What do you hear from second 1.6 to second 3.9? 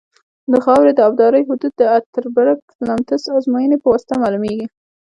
د اتربرګ لمتس ازموینې په